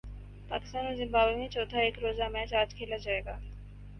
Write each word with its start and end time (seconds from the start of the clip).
پاکستان 0.49 0.85
اور 0.85 0.95
زمبابوے 0.95 1.35
میں 1.35 1.47
چوتھا 1.47 1.79
ایک 1.79 1.99
روزہ 1.99 2.29
میچ 2.31 2.53
اج 2.53 2.73
کھیلا 2.75 2.97
جائے 2.97 3.21
گا 3.25 3.37